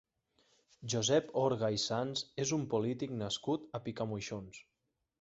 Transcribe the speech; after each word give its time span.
Josep 0.93 1.29
Orga 1.43 1.69
i 1.77 1.79
Sans 1.85 2.25
és 2.47 2.57
un 2.59 2.65
polític 2.75 3.17
nascut 3.23 3.71
a 3.81 3.87
Picamoixons. 3.89 4.69